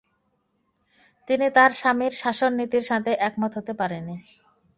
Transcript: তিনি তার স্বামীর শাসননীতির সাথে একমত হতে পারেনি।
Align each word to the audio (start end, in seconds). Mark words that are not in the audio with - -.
তিনি 1.27 1.47
তার 1.55 1.71
স্বামীর 1.79 2.13
শাসননীতির 2.21 2.85
সাথে 2.89 3.11
একমত 3.27 3.51
হতে 3.57 3.73
পারেনি। 3.79 4.15